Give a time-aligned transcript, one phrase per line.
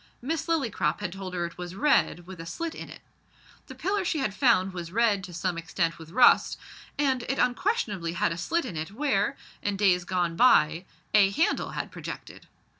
[0.19, 3.01] Miss Lillycrop had told her it was red, with a slit in it.
[3.67, 6.57] The pillar she had found was red to some extent with rust,
[6.97, 11.73] and it unquestionably had a slit in it where, in days gone by, a handle
[11.73, 12.47] had projected.